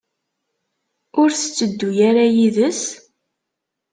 [1.21, 2.83] Ur tetteddu ara yid-s?